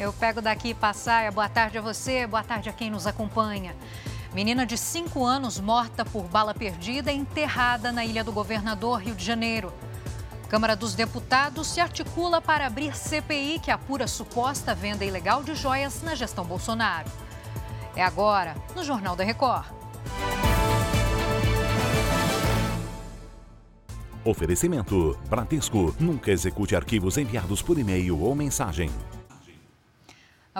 Eu 0.00 0.14
pego 0.14 0.40
daqui 0.40 0.72
Passaia. 0.72 1.30
Boa 1.30 1.46
tarde 1.46 1.76
a 1.76 1.82
você, 1.82 2.26
boa 2.26 2.42
tarde 2.42 2.70
a 2.70 2.72
quem 2.72 2.88
nos 2.88 3.06
acompanha. 3.06 3.76
Menina 4.32 4.64
de 4.64 4.78
5 4.78 5.22
anos 5.22 5.60
morta 5.60 6.06
por 6.06 6.22
bala 6.22 6.54
perdida 6.54 7.12
e 7.12 7.18
enterrada 7.18 7.92
na 7.92 8.02
Ilha 8.02 8.24
do 8.24 8.32
Governador, 8.32 9.02
Rio 9.02 9.14
de 9.14 9.22
Janeiro. 9.22 9.70
Câmara 10.48 10.74
dos 10.74 10.94
Deputados 10.94 11.66
se 11.66 11.80
articula 11.80 12.40
para 12.40 12.66
abrir 12.66 12.96
CPI 12.96 13.58
que 13.58 13.70
apura 13.70 14.06
suposta 14.06 14.74
venda 14.74 15.04
ilegal 15.04 15.42
de 15.42 15.54
joias 15.54 16.02
na 16.02 16.14
gestão 16.14 16.46
Bolsonaro. 16.46 17.10
É 17.94 18.02
agora, 18.02 18.56
no 18.74 18.82
Jornal 18.82 19.14
da 19.14 19.22
Record. 19.22 19.66
Oferecimento: 24.24 25.18
Bradesco. 25.28 25.94
Nunca 26.00 26.30
execute 26.30 26.74
arquivos 26.74 27.18
enviados 27.18 27.60
por 27.60 27.78
e-mail 27.78 28.18
ou 28.18 28.34
mensagem. 28.34 28.90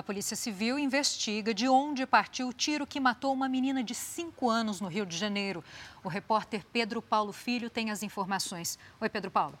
A 0.01 0.03
Polícia 0.03 0.35
Civil 0.35 0.79
investiga 0.79 1.53
de 1.53 1.67
onde 1.67 2.07
partiu 2.07 2.47
o 2.47 2.53
tiro 2.53 2.87
que 2.87 2.99
matou 2.99 3.31
uma 3.31 3.47
menina 3.47 3.83
de 3.83 3.93
5 3.93 4.49
anos 4.49 4.81
no 4.81 4.87
Rio 4.87 5.05
de 5.05 5.15
Janeiro. 5.15 5.63
O 6.03 6.09
repórter 6.09 6.65
Pedro 6.73 7.03
Paulo 7.03 7.31
Filho 7.31 7.69
tem 7.69 7.91
as 7.91 8.01
informações. 8.01 8.79
Oi, 8.99 9.07
Pedro 9.07 9.29
Paulo. 9.29 9.59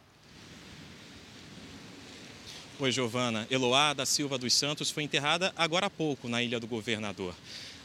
Oi, 2.79 2.91
Giovana. 2.91 3.45
Eloá 3.51 3.93
da 3.93 4.03
Silva 4.03 4.35
dos 4.39 4.51
Santos 4.55 4.89
foi 4.89 5.03
enterrada 5.03 5.53
agora 5.55 5.85
há 5.85 5.89
pouco 5.91 6.27
na 6.27 6.41
Ilha 6.41 6.59
do 6.59 6.65
Governador. 6.65 7.35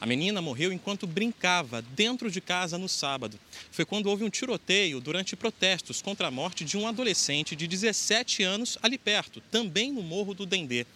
A 0.00 0.06
menina 0.06 0.40
morreu 0.40 0.72
enquanto 0.72 1.06
brincava 1.06 1.82
dentro 1.82 2.30
de 2.30 2.40
casa 2.40 2.78
no 2.78 2.88
sábado. 2.88 3.38
Foi 3.70 3.84
quando 3.84 4.06
houve 4.06 4.24
um 4.24 4.30
tiroteio 4.30 4.98
durante 4.98 5.36
protestos 5.36 6.00
contra 6.00 6.28
a 6.28 6.30
morte 6.30 6.64
de 6.64 6.78
um 6.78 6.88
adolescente 6.88 7.54
de 7.54 7.66
17 7.66 8.42
anos 8.42 8.78
ali 8.82 8.96
perto, 8.96 9.42
também 9.50 9.92
no 9.92 10.02
Morro 10.02 10.32
do 10.32 10.46
Dendê. 10.46 10.86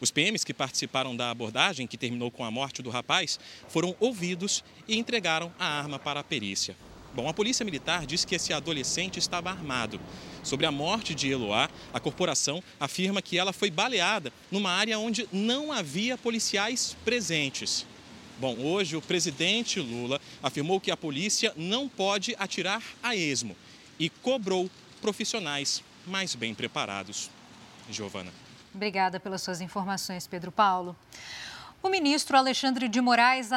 Os 0.00 0.10
PMs 0.10 0.44
que 0.44 0.54
participaram 0.54 1.16
da 1.16 1.30
abordagem, 1.30 1.86
que 1.86 1.98
terminou 1.98 2.30
com 2.30 2.44
a 2.44 2.50
morte 2.50 2.82
do 2.82 2.90
rapaz, 2.90 3.38
foram 3.68 3.96
ouvidos 3.98 4.62
e 4.86 4.96
entregaram 4.96 5.52
a 5.58 5.66
arma 5.66 5.98
para 5.98 6.20
a 6.20 6.24
perícia. 6.24 6.76
Bom, 7.14 7.28
a 7.28 7.34
Polícia 7.34 7.64
Militar 7.64 8.06
diz 8.06 8.24
que 8.24 8.34
esse 8.34 8.52
adolescente 8.52 9.18
estava 9.18 9.50
armado. 9.50 9.98
Sobre 10.44 10.66
a 10.66 10.70
morte 10.70 11.14
de 11.14 11.28
Eloá, 11.28 11.68
a 11.92 11.98
corporação 11.98 12.62
afirma 12.78 13.20
que 13.20 13.36
ela 13.36 13.52
foi 13.52 13.70
baleada 13.70 14.32
numa 14.52 14.70
área 14.70 14.98
onde 14.98 15.28
não 15.32 15.72
havia 15.72 16.16
policiais 16.16 16.96
presentes. 17.04 17.84
Bom, 18.38 18.56
hoje 18.60 18.94
o 18.94 19.02
presidente 19.02 19.80
Lula 19.80 20.20
afirmou 20.40 20.80
que 20.80 20.92
a 20.92 20.96
polícia 20.96 21.52
não 21.56 21.88
pode 21.88 22.36
atirar 22.38 22.84
a 23.02 23.16
esmo 23.16 23.56
e 23.98 24.08
cobrou 24.08 24.70
profissionais 25.00 25.82
mais 26.06 26.36
bem 26.36 26.54
preparados. 26.54 27.30
Giovana. 27.90 28.47
Obrigada 28.78 29.18
pelas 29.18 29.42
suas 29.42 29.60
informações, 29.60 30.28
Pedro 30.28 30.52
Paulo. 30.52 30.94
O 31.82 31.88
ministro 31.88 32.36
Alexandre 32.36 32.86
de 32.86 33.00
Moraes 33.00 33.50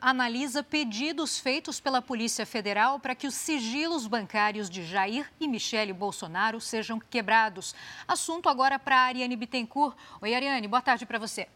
analisa, 0.00 0.62
pedidos 0.62 1.36
feitos 1.36 1.80
pela 1.80 2.00
Polícia 2.00 2.46
Federal 2.46 3.00
para 3.00 3.16
que 3.16 3.26
os 3.26 3.34
sigilos 3.34 4.06
bancários 4.06 4.70
de 4.70 4.84
Jair 4.84 5.28
e 5.40 5.48
Michele 5.48 5.92
Bolsonaro 5.92 6.60
sejam 6.60 7.00
quebrados. 7.00 7.74
Assunto 8.06 8.48
agora 8.48 8.78
para 8.78 8.98
a 8.98 9.06
Ariane 9.06 9.34
Bittencourt. 9.34 9.96
Oi, 10.20 10.32
Ariane, 10.32 10.68
boa 10.68 10.80
tarde 10.80 11.04
para 11.06 11.18
você. 11.18 11.48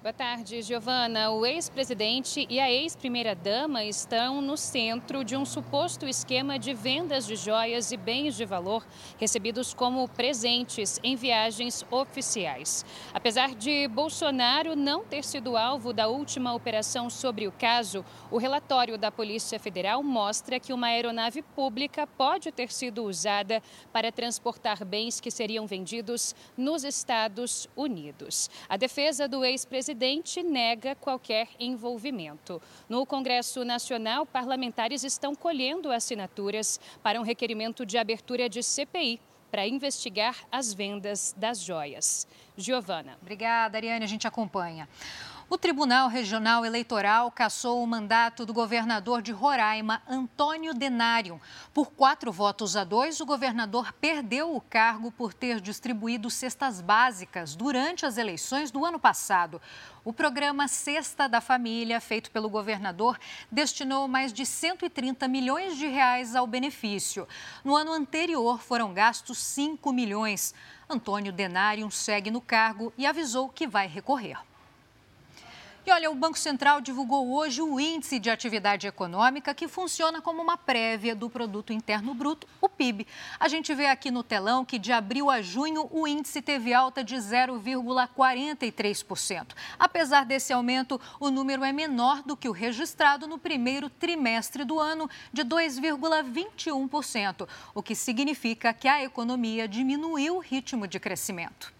Boa 0.00 0.12
tarde, 0.12 0.62
Giovana. 0.62 1.32
O 1.32 1.44
ex-presidente 1.44 2.46
e 2.48 2.60
a 2.60 2.70
ex-primeira-dama 2.70 3.82
estão 3.82 4.40
no 4.40 4.56
centro 4.56 5.24
de 5.24 5.36
um 5.36 5.44
suposto 5.44 6.06
esquema 6.06 6.56
de 6.56 6.72
vendas 6.72 7.26
de 7.26 7.34
joias 7.34 7.90
e 7.90 7.96
bens 7.96 8.36
de 8.36 8.44
valor 8.44 8.86
recebidos 9.18 9.74
como 9.74 10.08
presentes 10.08 11.00
em 11.02 11.16
viagens 11.16 11.84
oficiais. 11.90 12.86
Apesar 13.12 13.56
de 13.56 13.88
Bolsonaro 13.88 14.76
não 14.76 15.04
ter 15.04 15.24
sido 15.24 15.56
alvo 15.56 15.92
da 15.92 16.06
última 16.06 16.54
operação 16.54 17.10
sobre 17.10 17.48
o 17.48 17.52
caso, 17.52 18.04
o 18.30 18.38
relatório 18.38 18.96
da 18.96 19.10
Polícia 19.10 19.58
Federal 19.58 20.00
mostra 20.04 20.60
que 20.60 20.72
uma 20.72 20.86
aeronave 20.86 21.42
pública 21.42 22.06
pode 22.06 22.52
ter 22.52 22.70
sido 22.70 23.02
usada 23.02 23.60
para 23.92 24.12
transportar 24.12 24.84
bens 24.84 25.20
que 25.20 25.30
seriam 25.30 25.66
vendidos 25.66 26.36
nos 26.56 26.84
Estados 26.84 27.68
Unidos. 27.74 28.48
A 28.68 28.76
defesa 28.76 29.26
do 29.26 29.44
ex-presidente 29.44 29.87
presidente 29.88 30.42
nega 30.42 30.94
qualquer 30.94 31.48
envolvimento. 31.58 32.60
No 32.90 33.06
Congresso 33.06 33.64
Nacional, 33.64 34.26
parlamentares 34.26 35.02
estão 35.02 35.34
colhendo 35.34 35.90
assinaturas 35.90 36.78
para 37.02 37.18
um 37.18 37.22
requerimento 37.22 37.86
de 37.86 37.96
abertura 37.96 38.50
de 38.50 38.62
CPI 38.62 39.18
para 39.50 39.66
investigar 39.66 40.36
as 40.52 40.74
vendas 40.74 41.34
das 41.38 41.62
joias. 41.62 42.28
Giovana. 42.54 43.16
Obrigada, 43.22 43.78
Ariane. 43.78 44.04
A 44.04 44.08
gente 44.08 44.26
acompanha. 44.26 44.86
O 45.50 45.56
Tribunal 45.56 46.08
Regional 46.08 46.62
Eleitoral 46.66 47.30
cassou 47.30 47.82
o 47.82 47.86
mandato 47.86 48.44
do 48.44 48.52
governador 48.52 49.22
de 49.22 49.32
Roraima, 49.32 50.02
Antônio 50.06 50.74
Denário. 50.74 51.40
Por 51.72 51.90
quatro 51.90 52.30
votos 52.30 52.76
a 52.76 52.84
dois, 52.84 53.18
o 53.18 53.24
governador 53.24 53.94
perdeu 53.94 54.54
o 54.54 54.60
cargo 54.60 55.10
por 55.10 55.32
ter 55.32 55.58
distribuído 55.58 56.28
cestas 56.28 56.82
básicas 56.82 57.56
durante 57.56 58.04
as 58.04 58.18
eleições 58.18 58.70
do 58.70 58.84
ano 58.84 58.98
passado. 58.98 59.58
O 60.04 60.12
programa 60.12 60.68
Cesta 60.68 61.26
da 61.26 61.40
Família, 61.40 61.98
feito 61.98 62.30
pelo 62.30 62.50
governador, 62.50 63.18
destinou 63.50 64.06
mais 64.06 64.34
de 64.34 64.44
130 64.44 65.26
milhões 65.28 65.78
de 65.78 65.86
reais 65.86 66.36
ao 66.36 66.46
benefício. 66.46 67.26
No 67.64 67.74
ano 67.74 67.94
anterior, 67.94 68.60
foram 68.60 68.92
gastos 68.92 69.38
5 69.38 69.94
milhões. 69.94 70.54
Antônio 70.90 71.32
Denário 71.32 71.90
segue 71.90 72.30
no 72.30 72.42
cargo 72.42 72.92
e 72.98 73.06
avisou 73.06 73.48
que 73.48 73.66
vai 73.66 73.86
recorrer. 73.86 74.47
E 75.88 75.90
olha, 75.90 76.10
o 76.10 76.14
Banco 76.14 76.38
Central 76.38 76.82
divulgou 76.82 77.32
hoje 77.32 77.62
o 77.62 77.80
Índice 77.80 78.18
de 78.18 78.28
Atividade 78.28 78.86
Econômica, 78.86 79.54
que 79.54 79.66
funciona 79.66 80.20
como 80.20 80.42
uma 80.42 80.54
prévia 80.54 81.16
do 81.16 81.30
Produto 81.30 81.72
Interno 81.72 82.12
Bruto, 82.12 82.46
o 82.60 82.68
PIB. 82.68 83.06
A 83.40 83.48
gente 83.48 83.74
vê 83.74 83.86
aqui 83.86 84.10
no 84.10 84.22
telão 84.22 84.66
que 84.66 84.78
de 84.78 84.92
abril 84.92 85.30
a 85.30 85.40
junho 85.40 85.88
o 85.90 86.06
índice 86.06 86.42
teve 86.42 86.74
alta 86.74 87.02
de 87.02 87.16
0,43%. 87.16 89.46
Apesar 89.78 90.26
desse 90.26 90.52
aumento, 90.52 91.00
o 91.18 91.30
número 91.30 91.64
é 91.64 91.72
menor 91.72 92.22
do 92.22 92.36
que 92.36 92.50
o 92.50 92.52
registrado 92.52 93.26
no 93.26 93.38
primeiro 93.38 93.88
trimestre 93.88 94.66
do 94.66 94.78
ano, 94.78 95.08
de 95.32 95.42
2,21%, 95.42 97.48
o 97.74 97.82
que 97.82 97.94
significa 97.94 98.74
que 98.74 98.88
a 98.88 99.02
economia 99.02 99.66
diminuiu 99.66 100.36
o 100.36 100.40
ritmo 100.40 100.86
de 100.86 101.00
crescimento. 101.00 101.72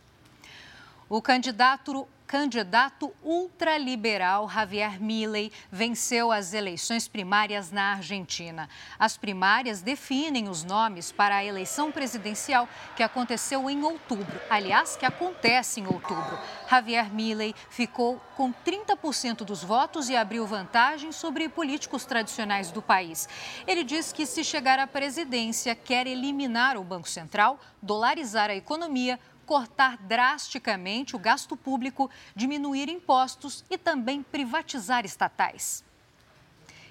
O 1.10 1.20
candidato 1.20 2.08
candidato 2.28 3.10
ultraliberal 3.24 4.50
Javier 4.50 5.00
Milei 5.00 5.50
venceu 5.72 6.30
as 6.30 6.52
eleições 6.52 7.08
primárias 7.08 7.72
na 7.72 7.94
Argentina. 7.94 8.68
As 8.98 9.16
primárias 9.16 9.80
definem 9.80 10.46
os 10.46 10.62
nomes 10.62 11.10
para 11.10 11.36
a 11.36 11.44
eleição 11.44 11.90
presidencial 11.90 12.68
que 12.94 13.02
aconteceu 13.02 13.70
em 13.70 13.82
outubro. 13.82 14.38
Aliás, 14.50 14.94
que 14.94 15.06
acontece 15.06 15.80
em 15.80 15.86
outubro. 15.86 16.38
Javier 16.68 17.10
Milei 17.10 17.54
ficou 17.70 18.20
com 18.36 18.52
30% 18.52 19.38
dos 19.38 19.64
votos 19.64 20.10
e 20.10 20.16
abriu 20.16 20.46
vantagem 20.46 21.12
sobre 21.12 21.48
políticos 21.48 22.04
tradicionais 22.04 22.70
do 22.70 22.82
país. 22.82 23.26
Ele 23.66 23.82
diz 23.82 24.12
que 24.12 24.26
se 24.26 24.44
chegar 24.44 24.78
à 24.78 24.86
presidência 24.86 25.74
quer 25.74 26.06
eliminar 26.06 26.76
o 26.76 26.84
Banco 26.84 27.08
Central, 27.08 27.58
dolarizar 27.82 28.50
a 28.50 28.54
economia, 28.54 29.18
cortar 29.48 29.96
drasticamente 29.96 31.16
o 31.16 31.18
gasto 31.18 31.56
público, 31.56 32.10
diminuir 32.36 32.90
impostos 32.90 33.64
e 33.70 33.78
também 33.78 34.22
privatizar 34.22 35.06
estatais. 35.06 35.82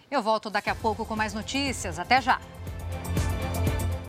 Eu 0.10 0.24
volto 0.24 0.50
daqui 0.50 0.72
a 0.72 0.76
pouco 0.76 1.06
com 1.06 1.16
mais 1.16 1.36
notícias. 1.36 2.00
Até 2.00 2.20
já! 2.20 2.42